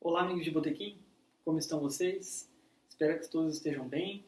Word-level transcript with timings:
Olá, 0.00 0.20
amigos 0.20 0.44
de 0.44 0.50
Botequim, 0.50 0.98
como 1.42 1.58
estão 1.58 1.80
vocês? 1.80 2.46
Espero 2.90 3.18
que 3.18 3.30
todos 3.30 3.54
estejam 3.54 3.88
bem. 3.88 4.22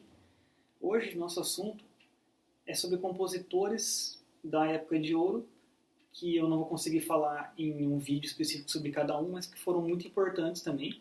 Hoje, 0.81 1.15
nosso 1.15 1.39
assunto 1.39 1.85
é 2.65 2.73
sobre 2.73 2.97
compositores 2.97 4.19
da 4.43 4.65
época 4.65 4.99
de 4.99 5.13
ouro, 5.13 5.47
que 6.11 6.35
eu 6.35 6.49
não 6.49 6.57
vou 6.57 6.65
conseguir 6.65 7.01
falar 7.01 7.53
em 7.59 7.85
um 7.85 7.99
vídeo 7.99 8.25
específico 8.25 8.71
sobre 8.71 8.89
cada 8.91 9.19
um, 9.21 9.33
mas 9.33 9.45
que 9.45 9.59
foram 9.59 9.81
muito 9.81 10.07
importantes 10.07 10.63
também. 10.63 10.99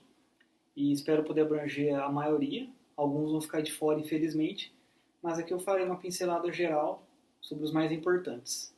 E 0.77 0.93
espero 0.93 1.25
poder 1.25 1.43
abranger 1.43 1.95
a 1.95 2.13
maioria. 2.13 2.69
Alguns 2.97 3.33
vão 3.33 3.41
ficar 3.41 3.61
de 3.61 3.73
fora, 3.73 3.99
infelizmente, 3.99 4.75
mas 5.23 5.39
aqui 5.39 5.53
eu 5.53 5.59
farei 5.59 5.85
uma 5.85 5.99
pincelada 5.99 6.53
geral 6.53 7.07
sobre 7.41 7.65
os 7.65 7.73
mais 7.73 7.91
importantes. 7.91 8.75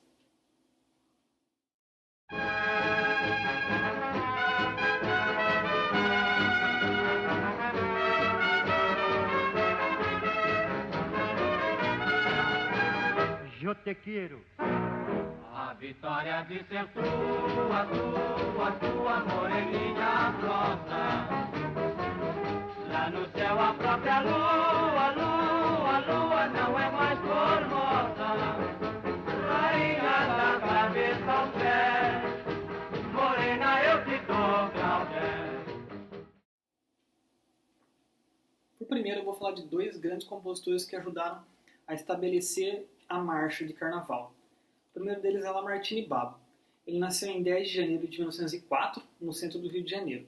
Eu 13.66 13.74
te 13.74 13.94
quero. 13.96 14.40
A 15.52 15.74
vitória 15.74 16.42
de 16.42 16.62
ser 16.68 16.86
tua, 16.92 17.84
tua, 17.86 18.72
tua 18.72 19.24
moreninha 19.24 20.30
rosa. 20.40 21.55
Lá 22.96 23.10
no 23.10 23.30
céu 23.30 23.60
a 23.60 23.74
própria 23.74 24.20
lua, 24.22 25.10
lua, 25.10 25.98
lua 25.98 26.48
não 26.48 26.78
é 26.78 26.90
mais 26.90 27.18
formosa. 27.20 28.28
Rainha 29.46 30.18
da 30.38 30.60
cabeça 30.66 31.30
aos 31.30 31.50
pés, 31.52 33.12
morena 33.12 33.84
eu 33.84 34.02
te 34.02 34.16
dou. 34.26 34.56
Por 38.78 38.86
primeiro, 38.86 39.20
eu 39.20 39.24
vou 39.26 39.34
falar 39.34 39.52
de 39.52 39.66
dois 39.66 39.98
grandes 39.98 40.26
compositores 40.26 40.86
que 40.86 40.96
ajudaram 40.96 41.44
a 41.86 41.92
estabelecer 41.92 42.88
a 43.06 43.18
marcha 43.18 43.66
de 43.66 43.74
carnaval. 43.74 44.32
O 44.90 44.94
primeiro 44.94 45.20
deles 45.20 45.44
é 45.44 45.50
Lamartine 45.50 46.06
Babo. 46.06 46.38
Ele 46.86 46.98
nasceu 46.98 47.28
em 47.28 47.42
10 47.42 47.68
de 47.68 47.74
janeiro 47.74 48.08
de 48.08 48.16
1904, 48.16 49.02
no 49.20 49.34
centro 49.34 49.58
do 49.58 49.68
Rio 49.68 49.84
de 49.84 49.90
Janeiro. 49.90 50.26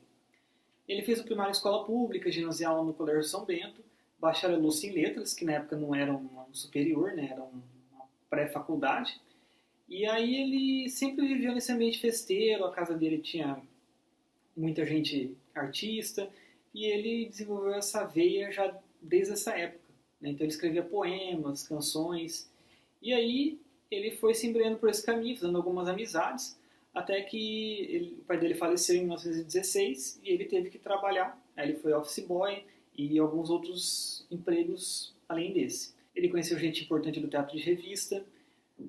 Ele 0.88 1.02
fez 1.02 1.20
o 1.20 1.24
primário 1.24 1.50
em 1.50 1.52
escola 1.52 1.84
pública, 1.84 2.32
ginasial 2.32 2.84
no 2.84 2.94
Colégio 2.94 3.22
São 3.22 3.44
Bento, 3.44 3.84
bacharelou-se 4.18 4.86
em 4.86 4.92
letras, 4.92 5.34
que 5.34 5.44
na 5.44 5.52
época 5.52 5.76
não 5.76 5.94
era 5.94 6.12
um 6.12 6.52
superior, 6.52 7.12
né, 7.12 7.28
era 7.30 7.42
uma 7.42 7.62
pré-faculdade. 8.30 9.20
E 9.88 10.06
aí 10.06 10.34
ele 10.36 10.88
sempre 10.88 11.26
viveu 11.26 11.54
nesse 11.54 11.70
ambiente 11.70 12.00
festeiro, 12.00 12.64
a 12.64 12.72
casa 12.72 12.94
dele 12.94 13.18
tinha 13.18 13.60
muita 14.56 14.84
gente 14.84 15.36
artista, 15.54 16.28
e 16.74 16.84
ele 16.84 17.26
desenvolveu 17.26 17.74
essa 17.74 18.04
veia 18.04 18.50
já 18.50 18.76
desde 19.00 19.34
essa 19.34 19.56
época. 19.56 19.84
Né? 20.20 20.30
Então 20.30 20.44
ele 20.44 20.52
escrevia 20.52 20.82
poemas, 20.82 21.66
canções, 21.66 22.50
e 23.00 23.12
aí 23.12 23.60
ele 23.90 24.10
foi 24.10 24.34
se 24.34 24.46
embreando 24.46 24.78
por 24.78 24.90
esse 24.90 25.04
caminho, 25.04 25.36
fazendo 25.36 25.56
algumas 25.56 25.88
amizades, 25.88 26.57
até 26.98 27.22
que 27.22 27.86
ele, 27.88 28.16
o 28.20 28.24
pai 28.24 28.38
dele 28.38 28.54
faleceu 28.54 28.96
em 28.96 29.00
1916 29.00 30.20
e 30.24 30.30
ele 30.30 30.44
teve 30.46 30.68
que 30.68 30.78
trabalhar. 30.78 31.40
Aí 31.56 31.70
ele 31.70 31.78
foi 31.78 31.92
office 31.92 32.24
boy 32.26 32.64
e 32.96 33.16
alguns 33.20 33.50
outros 33.50 34.26
empregos 34.28 35.14
além 35.28 35.52
desse. 35.52 35.94
Ele 36.14 36.28
conheceu 36.28 36.58
gente 36.58 36.82
importante 36.82 37.20
do 37.20 37.28
teatro 37.28 37.56
de 37.56 37.62
revista, 37.62 38.24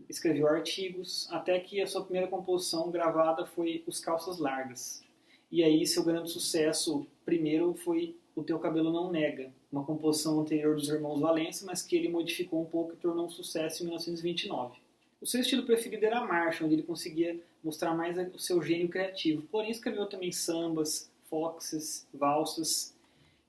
escreveu 0.10 0.48
artigos, 0.48 1.28
até 1.32 1.60
que 1.60 1.80
a 1.82 1.86
sua 1.86 2.04
primeira 2.04 2.28
composição 2.28 2.90
gravada 2.90 3.46
foi 3.46 3.84
Os 3.86 4.00
Calças 4.00 4.40
Largas. 4.40 5.03
E 5.52 5.64
aí 5.64 5.86
seu 5.86 6.03
grande 6.03 6.31
sucesso 6.31 7.06
primeiro 7.24 7.75
foi 7.75 8.16
O 8.36 8.44
Teu 8.44 8.58
Cabelo 8.58 8.92
Não 8.92 9.12
Nega, 9.12 9.53
uma 9.72 9.86
composição 9.86 10.40
anterior 10.40 10.75
dos 10.75 10.90
irmãos 10.90 11.19
Valença, 11.19 11.64
mas 11.64 11.84
que 11.84 11.96
ele 11.96 12.09
modificou 12.09 12.64
um 12.64 12.66
pouco 12.66 12.94
e 12.94 12.98
tornou 12.98 13.28
um 13.28 13.30
sucesso 13.30 13.84
em 13.84 13.86
1929. 13.86 14.80
O 15.22 15.28
seu 15.28 15.42
estilo 15.42 15.64
preferido 15.64 16.06
era 16.06 16.19
a 16.19 16.25
marcha, 16.25 16.66
onde 16.66 16.74
ele 16.74 16.84
conseguia 16.84 17.40
mostrar 17.64 17.94
mais 17.94 18.18
o 18.34 18.40
seu 18.40 18.62
gênio 18.62 18.90
criativo. 18.90 19.44
Porém, 19.52 19.72
escreveu 19.72 20.06
também 20.08 20.31
sambas, 20.31 21.12
foxes, 21.30 22.08
valsas. 22.14 22.96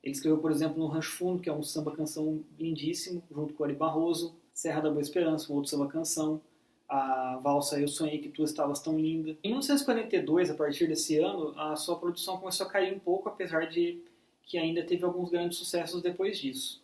Ele 0.02 0.12
escreveu, 0.12 0.38
por 0.38 0.50
exemplo, 0.50 0.78
no 0.78 0.86
Rancho 0.86 1.12
Fundo, 1.12 1.42
que 1.42 1.48
é 1.48 1.52
um 1.52 1.62
samba-canção 1.62 2.42
lindíssimo, 2.58 3.22
junto 3.30 3.54
com 3.54 3.64
Ari 3.64 3.74
Barroso, 3.74 4.34
Serra 4.52 4.80
da 4.80 4.90
Boa 4.90 5.02
Esperança, 5.02 5.52
um 5.52 5.56
outro 5.56 5.70
samba-canção, 5.70 6.40
a 6.88 7.38
valsa 7.42 7.80
Eu 7.80 7.88
Sonhei 7.88 8.18
Que 8.18 8.28
Tu 8.28 8.42
Estavas 8.42 8.80
Tão 8.80 8.98
Linda. 8.98 9.36
Em 9.44 9.50
1942, 9.50 10.50
a 10.50 10.54
partir 10.54 10.88
desse 10.88 11.18
ano, 11.18 11.58
a 11.58 11.76
sua 11.76 11.96
produção 11.96 12.38
começou 12.38 12.66
a 12.66 12.70
cair 12.70 12.94
um 12.94 12.98
pouco, 12.98 13.28
apesar 13.28 13.68
de 13.68 14.02
que 14.44 14.58
ainda 14.58 14.82
teve 14.82 15.04
alguns 15.04 15.30
grandes 15.30 15.58
sucessos 15.58 16.02
depois 16.02 16.38
disso. 16.38 16.82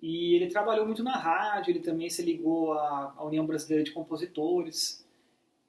E 0.00 0.34
ele 0.34 0.46
trabalhou 0.46 0.86
muito 0.86 1.02
na 1.02 1.16
rádio, 1.16 1.72
ele 1.72 1.80
também 1.80 2.08
se 2.08 2.22
ligou 2.22 2.74
à, 2.74 3.24
União 3.24 3.46
Brasileira 3.46 3.82
de 3.82 3.90
Compositores. 3.90 5.04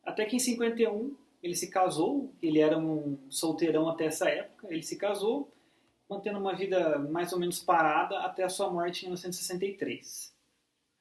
Até 0.08 0.26
que 0.26 0.38
em 0.38 0.40
51 0.40 1.14
ele 1.44 1.54
se 1.54 1.70
casou, 1.70 2.34
ele 2.42 2.60
era 2.60 2.80
um 2.80 3.20
solteirão 3.30 3.90
até 3.90 4.06
essa 4.06 4.30
época, 4.30 4.68
ele 4.72 4.82
se 4.82 4.96
casou, 4.96 5.52
mantendo 6.10 6.40
uma 6.40 6.56
vida 6.56 6.98
mais 6.98 7.34
ou 7.34 7.40
menos 7.40 7.60
parada 7.60 8.20
até 8.22 8.46
a 8.46 8.50
sua 8.50 8.72
morte 8.72 9.02
em 9.02 9.10
1963. 9.10 10.34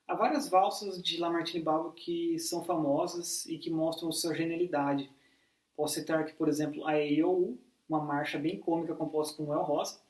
Há 0.09 0.15
várias 0.17 0.49
valsas 0.49 1.01
de 1.01 1.19
Lamartine 1.19 1.63
Balbo 1.63 1.93
que 1.93 2.37
são 2.41 2.65
famosas 2.65 3.47
e 3.47 3.59
que 3.59 3.71
mostram 3.71 4.11
sua 4.11 4.35
genialidade. 4.35 5.09
Posso 5.77 5.95
citar 5.95 6.19
aqui, 6.19 6.33
por 6.33 6.49
exemplo, 6.49 6.85
a 6.85 6.99
EIOU, 6.99 7.57
uma 7.89 8.01
marcha 8.01 8.39
bem 8.39 8.59
cômica 8.59 8.93
composta 8.93 9.37
por 9.37 9.47
Noel 9.47 9.63
Rosa, 9.63 10.01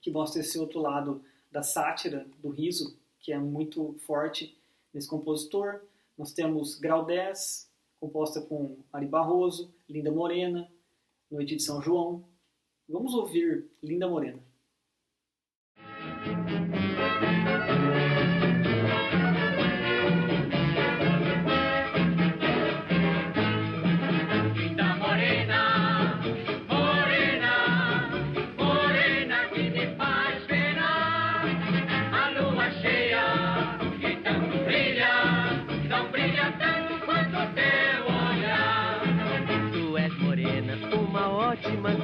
que 0.00 0.10
mostra 0.10 0.40
esse 0.40 0.58
outro 0.58 0.80
lado 0.80 1.24
da 1.48 1.62
sátira, 1.62 2.26
do 2.38 2.50
riso, 2.50 2.98
que 3.20 3.32
é 3.32 3.38
muito 3.38 3.94
forte 4.04 4.58
nesse 4.92 5.06
compositor. 5.06 5.82
Nós 6.18 6.32
temos 6.32 6.74
Grau 6.76 7.04
10, 7.04 7.70
composta 8.02 8.40
com 8.40 8.78
Ari 8.92 9.06
Barroso, 9.06 9.72
Linda 9.88 10.10
Morena, 10.10 10.68
Noite 11.30 11.54
de 11.54 11.62
São 11.62 11.80
João. 11.80 12.24
Vamos 12.88 13.14
ouvir 13.14 13.70
Linda 13.80 14.08
Morena. 14.08 14.42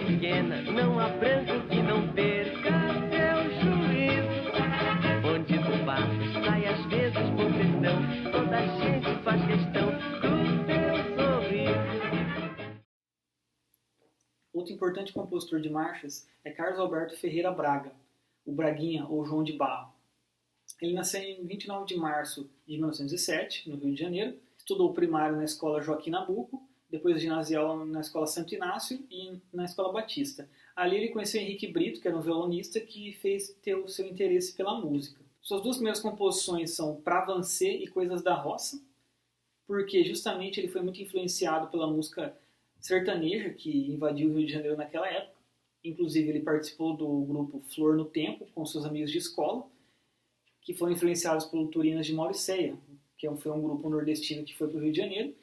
Pequena, 0.08 0.62
não 0.62 0.98
há 0.98 1.08
branco 1.08 1.68
que 1.68 1.82
não 1.82 2.10
perca 2.14 2.70
seu 3.10 3.36
juízo. 3.60 4.48
Onde 5.28 5.58
tu 5.58 5.84
passas, 5.84 6.32
sai 6.44 6.64
às 6.66 6.82
vezes 6.86 7.30
por 7.36 7.52
questão, 7.52 8.32
toda 8.32 8.66
gente 8.78 9.22
faz 9.22 9.46
questão 9.46 9.86
do 10.22 10.64
teu 10.66 10.96
sorriso. 11.14 11.88
Outro 14.54 14.72
importante 14.72 15.12
compositor 15.12 15.60
de 15.60 15.68
marchas 15.68 16.26
é 16.42 16.50
Carlos 16.50 16.80
Alberto 16.80 17.14
Ferreira 17.18 17.52
Braga, 17.52 17.92
o 18.46 18.52
Braguinha 18.52 19.06
ou 19.06 19.26
João 19.26 19.44
de 19.44 19.52
Barro. 19.52 19.92
Ele 20.80 20.94
nasceu 20.94 21.20
em 21.20 21.44
29 21.44 21.84
de 21.84 21.96
março 21.96 22.50
de 22.66 22.74
1907, 22.74 23.68
no 23.68 23.76
Rio 23.76 23.94
de 23.94 24.00
Janeiro. 24.00 24.38
Estudou 24.56 24.94
primário 24.94 25.36
na 25.36 25.44
escola 25.44 25.82
Joaquim 25.82 26.10
Nabuco, 26.10 26.67
depois 26.90 27.20
ginasial 27.20 27.84
na 27.84 28.00
escola 28.00 28.26
Santo 28.26 28.54
Inácio 28.54 29.04
e 29.10 29.38
na 29.52 29.64
escola 29.64 29.92
Batista. 29.92 30.48
Ali 30.74 30.96
ele 30.96 31.08
conheceu 31.08 31.40
Henrique 31.40 31.66
Brito, 31.66 32.00
que 32.00 32.08
era 32.08 32.16
um 32.16 32.22
violonista 32.22 32.80
que 32.80 33.12
fez 33.12 33.50
ter 33.62 33.74
o 33.74 33.88
seu 33.88 34.06
interesse 34.06 34.54
pela 34.56 34.80
música. 34.80 35.20
Suas 35.40 35.62
duas 35.62 35.76
primeiras 35.76 36.00
composições 36.00 36.72
são 36.72 36.96
Pra 36.96 37.24
Vancê 37.24 37.70
e 37.72 37.88
Coisas 37.88 38.22
da 38.22 38.34
Roça, 38.34 38.82
porque 39.66 40.02
justamente 40.04 40.60
ele 40.60 40.68
foi 40.68 40.82
muito 40.82 41.00
influenciado 41.02 41.68
pela 41.68 41.86
música 41.86 42.36
sertaneja 42.80 43.50
que 43.50 43.90
invadiu 43.90 44.30
o 44.30 44.34
Rio 44.34 44.46
de 44.46 44.52
Janeiro 44.52 44.76
naquela 44.76 45.08
época. 45.08 45.36
Inclusive, 45.84 46.28
ele 46.28 46.40
participou 46.40 46.96
do 46.96 47.22
grupo 47.22 47.60
Flor 47.74 47.96
no 47.96 48.04
Tempo 48.04 48.46
com 48.54 48.64
seus 48.64 48.84
amigos 48.84 49.10
de 49.10 49.18
escola, 49.18 49.66
que 50.62 50.74
foram 50.74 50.92
influenciados 50.92 51.46
pelo 51.46 51.68
Turinas 51.68 52.06
de 52.06 52.14
Mauricéia, 52.14 52.76
que 53.16 53.28
foi 53.36 53.52
um 53.52 53.62
grupo 53.62 53.88
nordestino 53.88 54.44
que 54.44 54.56
foi 54.56 54.68
para 54.68 54.78
o 54.78 54.80
Rio 54.80 54.92
de 54.92 54.98
Janeiro, 54.98 55.34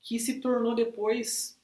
que 0.00 0.18
se 0.18 0.40
tornou 0.40 0.74
depois 0.74 1.58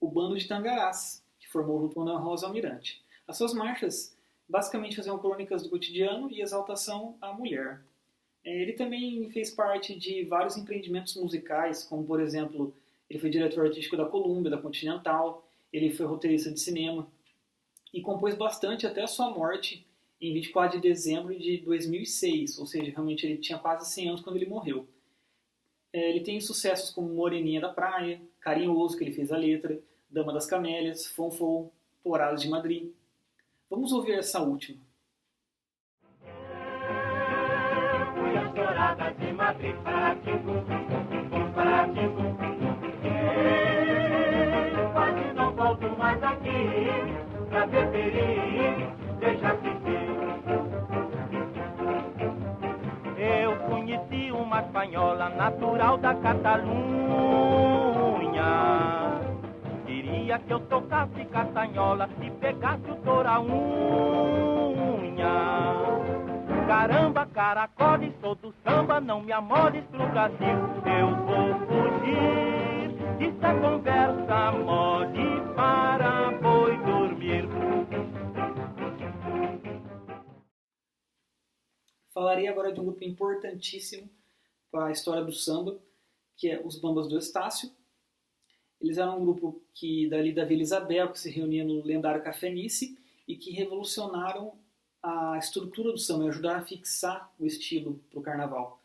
o 0.00 0.08
Bando 0.08 0.36
de 0.36 0.46
Tangarás, 0.46 1.24
que 1.38 1.48
formou 1.48 1.80
junto 1.80 1.94
com 1.94 2.08
a 2.08 2.18
Rosa 2.18 2.46
Almirante. 2.46 3.02
As 3.26 3.36
suas 3.36 3.54
marchas 3.54 4.16
basicamente 4.48 4.96
faziam 4.96 5.18
crônicas 5.18 5.62
do 5.62 5.70
cotidiano 5.70 6.30
e 6.30 6.42
exaltação 6.42 7.16
à 7.20 7.32
mulher. 7.32 7.80
É, 8.44 8.62
ele 8.62 8.72
também 8.72 9.28
fez 9.30 9.50
parte 9.50 9.98
de 9.98 10.24
vários 10.24 10.56
empreendimentos 10.56 11.14
musicais, 11.16 11.84
como 11.84 12.04
por 12.04 12.20
exemplo, 12.20 12.74
ele 13.08 13.18
foi 13.18 13.30
diretor 13.30 13.66
artístico 13.66 13.96
da 13.96 14.04
Columbia, 14.04 14.50
da 14.50 14.58
Continental, 14.58 15.46
ele 15.72 15.90
foi 15.90 16.06
roteirista 16.06 16.50
de 16.50 16.60
cinema 16.60 17.06
e 17.94 18.00
compôs 18.00 18.34
bastante 18.34 18.86
até 18.86 19.02
a 19.02 19.06
sua 19.06 19.30
morte 19.30 19.86
em 20.20 20.32
24 20.34 20.80
de 20.80 20.88
dezembro 20.88 21.36
de 21.36 21.58
2006, 21.58 22.58
ou 22.58 22.66
seja, 22.66 22.90
realmente 22.92 23.26
ele 23.26 23.38
tinha 23.38 23.58
quase 23.58 23.90
100 23.92 24.08
anos 24.08 24.20
quando 24.20 24.36
ele 24.36 24.46
morreu. 24.46 24.86
É, 25.92 26.10
ele 26.10 26.20
tem 26.20 26.40
sucessos 26.40 26.90
como 26.90 27.14
Moreninha 27.14 27.60
da 27.60 27.68
Praia, 27.68 28.20
Carinhoso, 28.40 28.96
que 28.96 29.04
ele 29.04 29.12
fez 29.12 29.30
a 29.30 29.36
letra, 29.36 29.78
Dama 30.08 30.32
das 30.32 30.46
Camélias, 30.46 31.06
Fonfon, 31.06 31.70
Touradas 32.02 32.40
de 32.40 32.48
Madrid. 32.48 32.90
Vamos 33.68 33.92
ouvir 33.92 34.12
essa 34.12 34.40
última. 34.40 34.80
De 39.18 39.32
Madrid 39.32 39.74
para 39.82 40.16
quase 44.92 45.32
não 45.34 45.54
volto 45.54 45.96
mais 45.98 46.22
aqui 46.22 46.52
pra 47.48 47.66
espanhola 54.82 55.28
natural 55.28 55.96
da 55.98 56.14
Catalunha. 56.16 56.80
Queria 59.86 60.38
que 60.40 60.52
eu 60.52 60.58
tocasse 60.60 61.24
castanhola 61.26 62.10
e 62.20 62.30
pegasse 62.32 62.90
o 62.90 62.96
toraunha. 62.96 63.52
Caramba, 66.66 67.26
caracole, 67.26 68.12
sou 68.20 68.34
do 68.34 68.52
samba, 68.64 69.00
não 69.00 69.22
me 69.22 69.32
amores 69.32 69.84
pro 69.86 70.08
Brasil. 70.08 70.58
Eu 70.84 71.14
vou 71.26 71.54
fugir 71.68 72.88
dessa 73.18 73.54
conversa 73.60 74.52
mole 74.52 75.40
para 75.54 76.32
boi 76.40 76.76
dormir. 76.78 77.48
Falarei 82.12 82.48
agora 82.48 82.72
de 82.72 82.80
um 82.80 82.84
grupo 82.84 83.04
importantíssimo 83.04 84.10
a 84.72 84.90
história 84.90 85.22
do 85.22 85.32
samba, 85.32 85.78
que 86.36 86.48
é 86.48 86.60
os 86.64 86.78
Bambas 86.78 87.06
do 87.06 87.18
Estácio. 87.18 87.70
Eles 88.80 88.98
eram 88.98 89.18
um 89.18 89.24
grupo 89.24 89.62
que 89.74 90.08
dali 90.08 90.32
da 90.32 90.44
Vila 90.44 90.62
Isabel, 90.62 91.10
que 91.12 91.20
se 91.20 91.30
reunia 91.30 91.64
no 91.64 91.84
lendário 91.84 92.22
Café 92.22 92.50
Nice 92.50 92.98
e 93.28 93.36
que 93.36 93.52
revolucionaram 93.52 94.54
a 95.02 95.38
estrutura 95.38 95.92
do 95.92 95.98
samba 95.98 96.24
e 96.24 96.28
ajudaram 96.28 96.60
a 96.60 96.64
fixar 96.64 97.32
o 97.38 97.46
estilo 97.46 98.00
para 98.10 98.18
o 98.18 98.22
carnaval. 98.22 98.80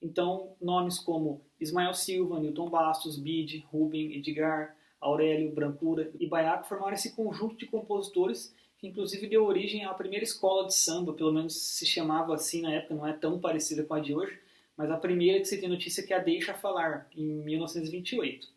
Então, 0.00 0.54
nomes 0.60 0.98
como 0.98 1.42
Ismael 1.60 1.94
Silva, 1.94 2.38
Newton 2.38 2.68
Bastos, 2.68 3.18
Bide, 3.18 3.64
Rubem, 3.70 4.14
Edgar, 4.14 4.76
Aurélio, 5.00 5.52
Brancura 5.52 6.10
e 6.18 6.26
Baiaco 6.26 6.68
formaram 6.68 6.94
esse 6.94 7.14
conjunto 7.14 7.56
de 7.56 7.66
compositores 7.66 8.54
que 8.78 8.86
inclusive 8.86 9.26
deu 9.26 9.44
origem 9.44 9.84
à 9.84 9.94
primeira 9.94 10.24
escola 10.24 10.66
de 10.66 10.74
samba, 10.74 11.12
pelo 11.12 11.32
menos 11.32 11.54
se 11.54 11.86
chamava 11.86 12.34
assim 12.34 12.60
na 12.62 12.72
época, 12.72 12.94
não 12.94 13.06
é 13.06 13.12
tão 13.12 13.38
parecida 13.38 13.82
com 13.82 13.94
a 13.94 14.00
de 14.00 14.14
hoje, 14.14 14.38
mas 14.76 14.90
a 14.90 14.96
primeira 14.96 15.38
que 15.40 15.46
se 15.46 15.58
tem 15.58 15.68
notícia 15.68 16.02
é 16.02 16.06
que 16.06 16.12
a 16.12 16.18
Deixa 16.18 16.52
Falar, 16.52 17.08
em 17.16 17.24
1928. 17.44 18.48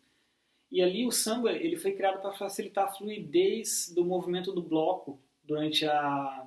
E 0.70 0.82
ali 0.82 1.06
o 1.06 1.10
samba 1.10 1.52
ele 1.52 1.76
foi 1.76 1.92
criado 1.92 2.20
para 2.20 2.32
facilitar 2.32 2.84
a 2.84 2.92
fluidez 2.92 3.92
do 3.94 4.04
movimento 4.04 4.52
do 4.52 4.62
bloco 4.62 5.20
durante 5.42 5.84
a, 5.86 6.46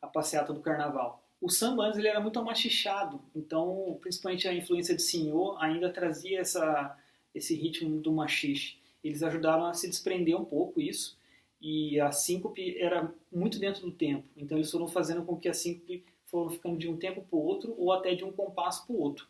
a 0.00 0.06
passeata 0.06 0.52
do 0.52 0.60
carnaval. 0.60 1.24
O 1.40 1.50
samba 1.50 1.86
antes 1.86 1.98
ele 1.98 2.08
era 2.08 2.20
muito 2.20 2.42
machichado, 2.42 3.20
então 3.34 3.98
principalmente 4.00 4.46
a 4.46 4.54
influência 4.54 4.94
de 4.94 5.02
senhor 5.02 5.56
ainda 5.60 5.92
trazia 5.92 6.40
essa, 6.40 6.96
esse 7.34 7.54
ritmo 7.54 8.00
do 8.00 8.12
machixe. 8.12 8.76
Eles 9.02 9.22
ajudaram 9.22 9.66
a 9.66 9.74
se 9.74 9.88
desprender 9.88 10.40
um 10.40 10.44
pouco 10.44 10.80
isso 10.80 11.18
e 11.60 11.98
a 11.98 12.12
síncope 12.12 12.78
era 12.78 13.12
muito 13.32 13.58
dentro 13.58 13.82
do 13.82 13.90
tempo. 13.90 14.26
Então 14.36 14.56
eles 14.56 14.70
foram 14.70 14.86
fazendo 14.86 15.24
com 15.24 15.36
que 15.36 15.48
a 15.48 15.54
síncope 15.54 16.04
foram 16.34 16.50
ficando 16.50 16.76
de 16.76 16.88
um 16.88 16.96
tempo 16.96 17.22
para 17.22 17.38
o 17.38 17.44
outro 17.44 17.76
ou 17.78 17.92
até 17.92 18.12
de 18.12 18.24
um 18.24 18.32
compasso 18.32 18.84
para 18.84 18.96
o 18.96 18.98
outro. 18.98 19.28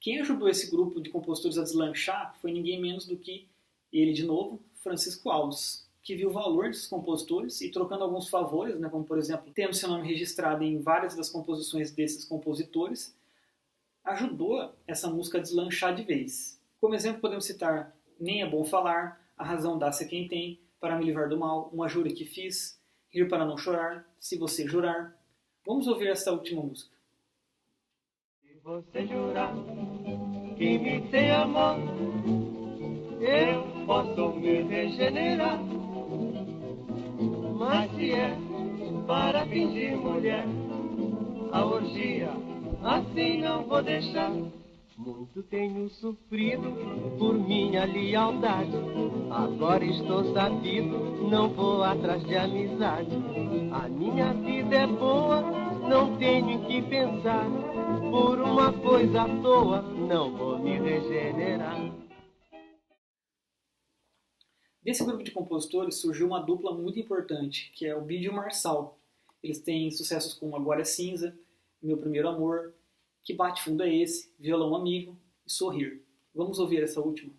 Quem 0.00 0.18
ajudou 0.18 0.48
esse 0.48 0.68
grupo 0.68 1.00
de 1.00 1.08
compositores 1.08 1.56
a 1.56 1.62
deslanchar 1.62 2.36
foi 2.40 2.50
ninguém 2.50 2.80
menos 2.80 3.06
do 3.06 3.16
que 3.16 3.48
ele 3.92 4.12
de 4.12 4.24
novo, 4.24 4.60
Francisco 4.74 5.30
Alves, 5.30 5.88
que 6.02 6.16
viu 6.16 6.30
o 6.30 6.32
valor 6.32 6.66
desses 6.66 6.88
compositores 6.88 7.60
e 7.60 7.70
trocando 7.70 8.02
alguns 8.02 8.28
favores, 8.28 8.76
né, 8.80 8.88
como 8.88 9.04
por 9.04 9.18
exemplo, 9.18 9.52
tendo 9.54 9.72
seu 9.72 9.88
nome 9.88 10.08
registrado 10.08 10.64
em 10.64 10.80
várias 10.80 11.14
das 11.14 11.30
composições 11.30 11.92
desses 11.92 12.24
compositores, 12.24 13.16
ajudou 14.02 14.74
essa 14.84 15.08
música 15.08 15.38
a 15.38 15.40
deslanchar 15.40 15.94
de 15.94 16.02
vez. 16.02 16.60
Como 16.80 16.96
exemplo 16.96 17.20
podemos 17.20 17.44
citar 17.44 17.96
Nem 18.18 18.42
é 18.42 18.50
bom 18.50 18.64
falar, 18.64 19.24
A 19.36 19.44
razão 19.44 19.78
dá-se 19.78 20.02
a 20.02 20.08
quem 20.08 20.26
tem, 20.26 20.60
Para 20.80 20.98
me 20.98 21.04
livrar 21.04 21.28
do 21.28 21.38
mal, 21.38 21.70
Uma 21.72 21.86
jura 21.86 22.12
que 22.12 22.24
fiz, 22.24 22.80
Rir 23.10 23.28
para 23.28 23.44
não 23.44 23.56
chorar, 23.56 24.04
Se 24.18 24.36
você 24.36 24.66
jurar. 24.66 25.15
Vamos 25.66 25.88
ouvir 25.88 26.10
essa 26.10 26.30
última 26.30 26.62
música. 26.62 26.94
Se 28.40 28.54
você 28.62 29.04
jurar 29.04 29.52
que 30.56 30.78
me 30.78 31.00
tem 31.10 31.32
amor, 31.32 31.76
eu 33.20 33.84
posso 33.84 34.28
me 34.36 34.62
regenerar. 34.62 35.58
Mas 37.58 37.90
se 37.96 38.12
é 38.12 38.30
para 39.08 39.44
fingir 39.46 39.96
mulher, 39.96 40.44
a 41.50 41.64
orgia 41.64 42.30
assim 42.84 43.40
não 43.40 43.64
vou 43.64 43.82
deixar. 43.82 44.30
Muito 44.96 45.42
tenho 45.50 45.88
sofrido 45.90 46.72
por 47.18 47.34
minha 47.34 47.84
lealdade. 47.86 48.95
Agora 49.30 49.84
estou 49.84 50.32
sabido, 50.32 51.28
não 51.28 51.52
vou 51.52 51.82
atrás 51.82 52.24
de 52.24 52.36
amizade. 52.36 53.10
A 53.72 53.88
minha 53.88 54.32
vida 54.32 54.76
é 54.76 54.86
boa, 54.86 55.42
não 55.88 56.16
tenho 56.16 56.50
em 56.50 56.64
que 56.64 56.82
pensar. 56.82 57.44
Por 58.10 58.40
uma 58.40 58.72
coisa 58.72 59.22
à 59.22 59.42
toa, 59.42 59.82
não 59.82 60.36
vou 60.36 60.58
me 60.58 60.78
regenerar. 60.78 61.76
Desse 64.80 65.04
grupo 65.04 65.24
de 65.24 65.32
compositores 65.32 65.96
surgiu 65.96 66.28
uma 66.28 66.40
dupla 66.40 66.72
muito 66.72 67.00
importante, 67.00 67.72
que 67.74 67.84
é 67.84 67.96
o 67.96 68.02
Bide 68.02 68.26
e 68.26 68.28
o 68.28 68.34
Marçal. 68.34 68.96
Eles 69.42 69.60
têm 69.60 69.90
sucessos 69.90 70.34
como 70.34 70.54
Agora 70.54 70.82
é 70.82 70.84
Cinza, 70.84 71.36
Meu 71.82 71.98
Primeiro 71.98 72.28
Amor, 72.28 72.74
Que 73.24 73.34
Bate 73.34 73.62
Fundo 73.62 73.82
é 73.82 73.92
Esse, 73.92 74.32
Violão 74.38 74.76
Amigo 74.76 75.18
e 75.44 75.50
Sorrir. 75.50 76.00
Vamos 76.32 76.60
ouvir 76.60 76.84
essa 76.84 77.00
última? 77.00 77.32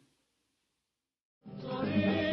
Glory. 1.56 2.27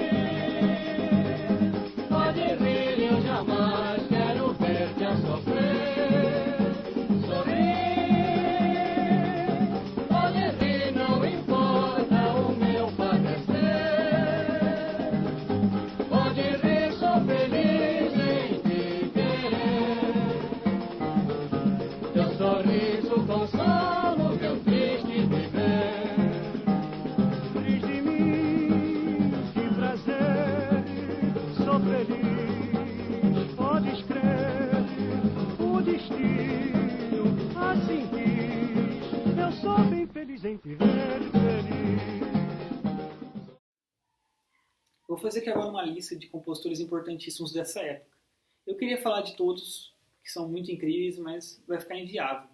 Vou 45.07 45.19
fazer 45.19 45.41
aqui 45.41 45.51
agora 45.51 45.69
uma 45.69 45.85
lista 45.85 46.17
de 46.17 46.29
compositores 46.29 46.81
importantíssimos 46.81 47.53
dessa 47.53 47.81
época. 47.81 48.17
Eu 48.67 48.75
queria 48.75 49.01
falar 49.03 49.21
de 49.21 49.37
todos, 49.37 49.95
que 50.23 50.31
são 50.31 50.49
muito 50.49 50.73
incríveis, 50.73 51.19
mas 51.19 51.63
vai 51.69 51.79
ficar 51.79 51.99
inviável. 51.99 52.49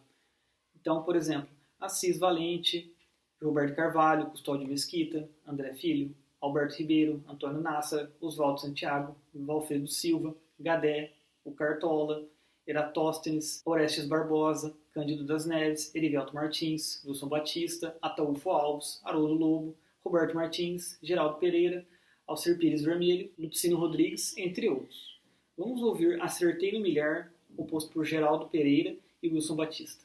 Então, 0.74 1.04
por 1.04 1.14
exemplo, 1.14 1.48
Assis 1.78 2.18
Valente, 2.18 2.92
Roberto 3.40 3.76
Carvalho, 3.76 4.30
Custódio 4.30 4.66
Mesquita, 4.66 5.30
André 5.46 5.74
Filho, 5.74 6.14
Alberto 6.40 6.74
Ribeiro, 6.74 7.22
Antônio 7.28 7.60
Nassa, 7.60 8.12
Oswaldo 8.20 8.60
Santiago, 8.60 9.14
Valfredo 9.32 9.86
Silva, 9.86 10.34
Gadé, 10.58 11.12
o 11.44 11.52
Cartola, 11.52 12.28
Eratóstenes, 12.66 13.62
Orestes 13.64 14.06
Barbosa, 14.06 14.76
Cândido 14.92 15.24
das 15.24 15.46
Neves, 15.46 15.94
Erivelto 15.94 16.34
Martins, 16.34 17.02
Wilson 17.04 17.28
Batista, 17.28 17.96
Ataúfo 18.02 18.50
Alves, 18.50 19.00
Haroldo 19.04 19.34
Lobo, 19.34 19.76
Roberto 20.04 20.34
Martins, 20.34 20.98
Geraldo 21.00 21.38
Pereira, 21.38 21.86
Alcir 22.30 22.56
Pires 22.56 22.84
Vermelho, 22.84 23.28
Lucino 23.36 23.76
Rodrigues, 23.76 24.36
entre 24.36 24.68
outros. 24.68 25.20
Vamos 25.58 25.82
ouvir 25.82 26.22
Acertei 26.22 26.70
no 26.72 26.80
Milhar, 26.80 27.32
composto 27.56 27.92
por 27.92 28.04
Geraldo 28.04 28.48
Pereira 28.48 28.96
e 29.20 29.28
Wilson 29.28 29.56
Batista. 29.56 30.04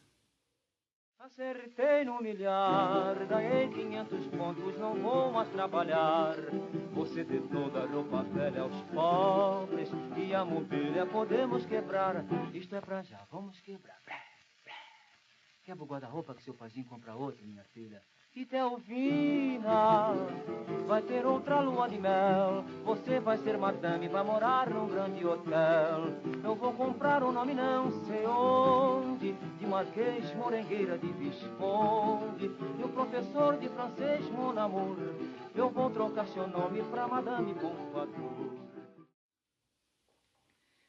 Acertei 1.19 2.03
no 2.03 2.21
milhar, 2.21 3.25
ganhei 3.27 3.67
500 3.67 4.27
pontos, 4.27 4.77
não 4.77 4.95
vou 4.95 5.31
mais 5.31 5.49
trabalhar. 5.49 6.35
Você 6.93 7.23
dê 7.23 7.39
toda 7.41 7.83
a 7.83 7.85
roupa 7.85 8.23
velha 8.23 8.61
aos 8.61 8.81
pobres 8.93 9.89
e 10.17 10.33
a 10.33 10.43
mobília 10.43 11.05
podemos 11.05 11.65
quebrar. 11.65 12.25
Isto 12.53 12.75
é 12.75 12.81
pra 12.81 13.03
já, 13.03 13.23
vamos 13.31 13.59
quebrar. 13.61 14.01
Quebra 15.63 15.83
o 15.83 15.87
guarda-roupa 15.87 16.33
que 16.33 16.43
seu 16.43 16.53
paizinho 16.53 16.85
compra 16.85 17.15
outro, 17.15 17.45
minha 17.45 17.63
filha. 17.65 18.01
E 18.35 18.45
Telvina 18.45 20.13
vai 20.85 21.01
ter 21.01 21.25
outra 21.25 21.61
lua 21.61 21.87
de 21.87 21.97
mel. 21.97 22.65
Você 22.83 23.17
vai 23.17 23.37
ser 23.37 23.57
madame, 23.57 24.09
vai 24.09 24.25
morar 24.25 24.69
num 24.69 24.89
grande 24.89 25.25
hotel. 25.25 26.01
Eu 26.43 26.53
vou 26.53 26.73
comprar 26.73 27.23
um 27.23 27.31
nome 27.31 27.53
não 27.53 27.89
sei 28.05 28.27
onde, 28.27 29.31
de 29.31 29.65
Marquês, 29.65 30.35
Morengueira, 30.35 30.97
de 30.97 31.07
Visconde. 31.13 32.51
E 32.77 32.83
o 32.83 32.89
professor 32.89 33.57
de 33.57 33.69
francês, 33.69 34.29
mon 34.31 34.59
amour, 34.59 34.97
eu 35.55 35.69
vou 35.69 35.89
trocar 35.89 36.27
seu 36.27 36.45
nome 36.45 36.83
pra 36.91 37.07
Madame 37.07 37.53
Pompadour. 37.53 38.51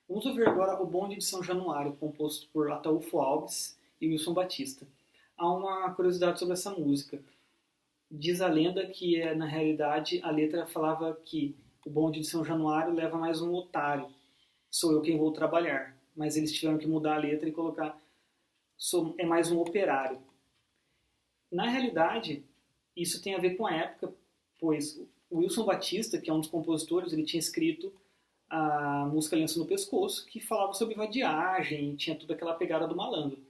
Vamos 0.08 0.26
ouvir 0.26 0.48
agora 0.48 0.82
o 0.82 0.86
Bonde 0.86 1.14
de 1.14 1.24
São 1.24 1.44
Januário, 1.44 1.92
composto 1.92 2.48
por 2.48 2.72
Ataúfo 2.72 3.20
Alves 3.20 3.78
e 4.00 4.08
Wilson 4.08 4.34
Batista. 4.34 4.84
Há 5.38 5.48
uma 5.48 5.94
curiosidade 5.94 6.40
sobre 6.40 6.54
essa 6.54 6.72
música. 6.72 7.22
Diz 8.10 8.40
a 8.40 8.48
lenda 8.48 8.86
que, 8.86 9.20
eh, 9.20 9.34
na 9.34 9.46
realidade, 9.46 10.20
a 10.22 10.30
letra 10.30 10.66
falava 10.66 11.14
que 11.24 11.56
o 11.84 11.90
bonde 11.90 12.20
de 12.20 12.26
São 12.26 12.44
Januário 12.44 12.94
leva 12.94 13.18
mais 13.18 13.40
um 13.40 13.52
otário, 13.54 14.08
sou 14.70 14.92
eu 14.92 15.02
quem 15.02 15.18
vou 15.18 15.32
trabalhar. 15.32 15.96
Mas 16.14 16.36
eles 16.36 16.52
tiveram 16.52 16.78
que 16.78 16.86
mudar 16.86 17.16
a 17.16 17.20
letra 17.20 17.48
e 17.48 17.52
colocar 17.52 18.00
sou, 18.76 19.14
é 19.18 19.26
mais 19.26 19.50
um 19.50 19.58
operário. 19.60 20.20
Na 21.50 21.68
realidade, 21.68 22.44
isso 22.96 23.22
tem 23.22 23.34
a 23.34 23.38
ver 23.38 23.56
com 23.56 23.66
a 23.66 23.74
época, 23.74 24.14
pois 24.58 25.00
Wilson 25.30 25.64
Batista, 25.64 26.18
que 26.18 26.30
é 26.30 26.32
um 26.32 26.40
dos 26.40 26.48
compositores, 26.48 27.12
ele 27.12 27.24
tinha 27.24 27.40
escrito 27.40 27.92
a 28.48 29.06
música 29.06 29.36
Lenço 29.36 29.58
no 29.58 29.66
Pescoço, 29.66 30.24
que 30.26 30.40
falava 30.40 30.72
sobre 30.72 30.94
vadiagem, 30.94 31.96
tinha 31.96 32.16
toda 32.16 32.34
aquela 32.34 32.54
pegada 32.54 32.86
do 32.86 32.96
malandro. 32.96 33.44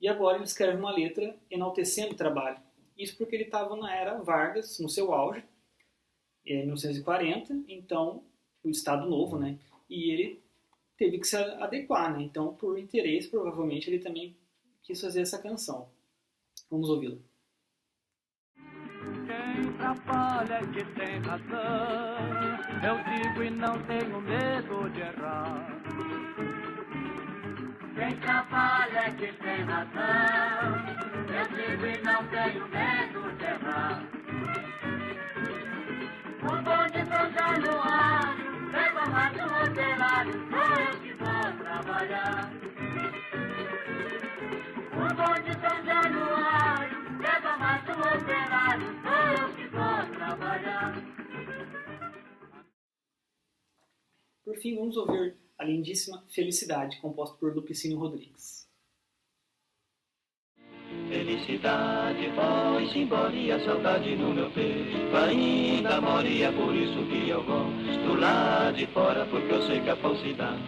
E 0.00 0.08
agora 0.08 0.36
ele 0.36 0.44
escreve 0.44 0.78
uma 0.78 0.92
letra 0.92 1.36
enaltecendo 1.50 2.12
o 2.12 2.16
trabalho. 2.16 2.65
Isso 2.96 3.16
porque 3.16 3.36
ele 3.36 3.44
estava 3.44 3.76
na 3.76 3.94
era 3.94 4.18
Vargas, 4.22 4.78
no 4.78 4.88
seu 4.88 5.12
auge, 5.12 5.44
em 6.44 6.58
1940, 6.58 7.64
então, 7.68 8.24
o 8.62 8.70
Estado 8.70 9.08
Novo, 9.08 9.38
né? 9.38 9.58
E 9.88 10.10
ele 10.10 10.42
teve 10.96 11.18
que 11.18 11.26
se 11.26 11.36
adequar, 11.36 12.16
né? 12.16 12.22
Então, 12.22 12.54
por 12.54 12.78
interesse, 12.78 13.28
provavelmente, 13.28 13.90
ele 13.90 13.98
também 13.98 14.36
quis 14.82 15.00
fazer 15.00 15.20
essa 15.20 15.42
canção. 15.42 15.90
Vamos 16.70 16.88
ouvi-la. 16.88 17.18
Quem 19.26 19.72
trabalha 19.76 20.54
é 20.54 20.66
que 20.72 20.84
tem 20.94 21.18
razão, 21.20 22.16
eu 22.82 22.96
digo 23.04 23.42
e 23.42 23.50
não 23.50 23.82
tenho 23.86 24.20
medo 24.20 24.88
de 24.90 25.00
errar. 25.00 26.05
Quem 27.96 28.14
trabalha 28.18 28.98
é 28.98 29.10
que 29.12 29.32
tem 29.32 29.64
razão. 29.64 30.76
Eu 31.32 31.46
digo 31.48 31.86
e 31.86 32.02
não 32.02 32.26
tenho 32.28 32.68
medo 32.68 33.32
de 33.38 33.44
errar. 33.44 34.02
O 36.42 36.62
bom 36.62 36.86
de 36.92 37.02
São 37.06 37.32
Januário 37.32 38.46
um 39.40 39.70
operário. 39.70 40.32
Sou 40.50 40.68
eu 40.84 41.00
que 41.00 41.12
vou 41.14 41.64
trabalhar. 41.64 42.52
O 44.92 45.14
bom 45.14 45.34
de 45.42 45.52
São 45.54 45.84
Januário 45.86 46.98
um 47.88 48.00
operário. 48.14 48.88
Sou 49.02 49.24
eu 49.42 49.54
que 49.54 49.66
vou 49.68 50.16
trabalhar. 50.16 50.92
Por 54.44 54.54
fim, 54.56 54.76
vamos 54.76 54.96
ouvir 54.98 55.45
a 55.58 55.64
lindíssima 55.64 56.22
Felicidade, 56.28 56.98
composta 57.00 57.36
por 57.38 57.54
Lupicínio 57.54 57.98
Rodrigues. 57.98 58.66
Felicidade 61.08 62.30
foi-se 62.34 62.98
embora 62.98 63.34
e 63.34 63.50
a 63.50 63.64
saudade 63.64 64.16
no 64.16 64.34
meu 64.34 64.50
peito 64.50 65.16
ainda 65.16 66.00
mora 66.00 66.26
e 66.26 66.42
é 66.42 66.50
por 66.50 66.74
isso 66.74 67.04
que 67.06 67.28
eu 67.28 67.42
gosto 67.44 68.20
lá 68.20 68.72
de 68.72 68.86
fora 68.88 69.24
porque 69.26 69.52
eu 69.52 69.62
sei 69.66 69.80
que 69.80 69.90
a 69.90 69.96
falsidade 69.96 70.60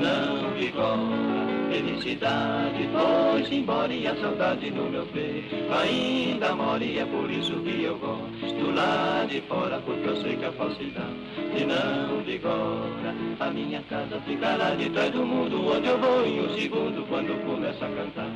não 0.00 0.54
vigora. 0.54 1.46
Felicidade 1.70 2.88
foi-se 2.88 3.54
embora 3.54 3.92
e 3.92 4.06
a 4.06 4.16
saudade 4.16 4.70
no 4.70 4.90
meu 4.90 5.06
peito 5.06 5.54
ainda 5.72 6.54
mora 6.54 6.84
e 6.84 6.98
é 6.98 7.06
por 7.06 7.30
isso 7.30 7.60
que 7.62 7.82
eu 7.82 7.98
gosto 7.98 8.45
lá 8.74 9.24
de 9.24 9.40
fora 9.42 9.80
porque 9.80 10.08
eu 10.08 10.16
sei 10.22 10.36
que 10.36 10.44
a 10.44 10.52
falsidade 10.52 11.64
não 11.66 12.22
vigora. 12.22 13.14
A 13.40 13.50
minha 13.50 13.82
casa 13.84 14.20
fica 14.22 14.56
lá 14.56 14.74
de 14.74 14.90
trás 14.90 15.12
do 15.12 15.24
mundo 15.24 15.66
onde 15.66 15.88
eu 15.88 15.98
vou 15.98 16.24
em 16.26 16.40
um 16.40 16.54
segundo 16.58 17.06
quando 17.08 17.44
começo 17.44 17.84
a 17.84 17.88
cantar. 17.88 18.30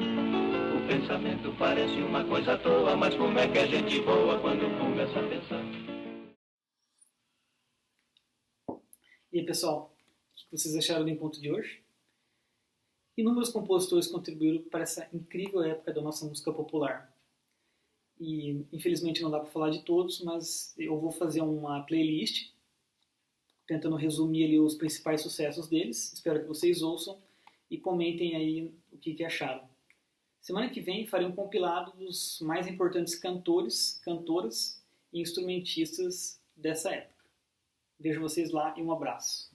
O 0.76 0.86
pensamento 0.88 1.54
parece 1.58 1.96
uma 2.00 2.24
coisa 2.24 2.54
à 2.54 2.58
toa, 2.58 2.96
mas 2.96 3.14
como 3.14 3.38
é 3.38 3.48
que 3.48 3.58
a 3.58 3.66
gente 3.66 4.00
boa 4.00 4.38
quando 4.40 4.78
começa 4.78 5.18
a 5.18 5.22
pensar? 5.22 5.90
E 9.32 9.38
aí, 9.38 9.46
pessoal, 9.46 9.94
o 10.46 10.50
que 10.50 10.58
vocês 10.58 10.74
acharam 10.74 11.04
do 11.04 11.10
encontro 11.10 11.40
de 11.40 11.52
hoje? 11.52 11.84
Inúmeros 13.16 13.50
compositores 13.50 14.08
contribuíram 14.08 14.62
para 14.70 14.82
essa 14.82 15.08
incrível 15.12 15.62
época 15.62 15.92
da 15.92 16.00
nossa 16.00 16.24
música 16.24 16.52
popular. 16.52 17.09
E 18.20 18.66
infelizmente 18.70 19.22
não 19.22 19.30
dá 19.30 19.40
para 19.40 19.50
falar 19.50 19.70
de 19.70 19.82
todos, 19.82 20.20
mas 20.20 20.74
eu 20.78 21.00
vou 21.00 21.10
fazer 21.10 21.40
uma 21.40 21.82
playlist 21.84 22.50
tentando 23.66 23.96
resumir 23.96 24.44
ali 24.44 24.60
os 24.60 24.74
principais 24.74 25.22
sucessos 25.22 25.68
deles. 25.68 26.12
Espero 26.12 26.40
que 26.40 26.46
vocês 26.46 26.82
ouçam 26.82 27.18
e 27.70 27.78
comentem 27.78 28.36
aí 28.36 28.74
o 28.92 28.98
que, 28.98 29.14
que 29.14 29.24
acharam. 29.24 29.62
Semana 30.40 30.68
que 30.68 30.80
vem 30.80 31.06
farei 31.06 31.26
um 31.26 31.32
compilado 31.32 31.92
dos 31.96 32.40
mais 32.40 32.66
importantes 32.66 33.14
cantores, 33.14 34.00
cantoras 34.04 34.84
e 35.12 35.20
instrumentistas 35.20 36.40
dessa 36.56 36.90
época. 36.90 37.24
Vejo 37.98 38.20
vocês 38.20 38.50
lá 38.50 38.74
e 38.76 38.82
um 38.82 38.90
abraço. 38.90 39.50